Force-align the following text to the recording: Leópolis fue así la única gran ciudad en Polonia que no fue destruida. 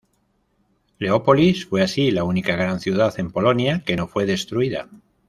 Leópolis 0.97 1.67
fue 1.67 1.83
así 1.83 2.09
la 2.09 2.23
única 2.23 2.53
gran 2.55 2.79
ciudad 2.79 3.13
en 3.19 3.29
Polonia 3.29 3.83
que 3.85 3.95
no 3.95 4.07
fue 4.07 4.25
destruida. 4.25 4.89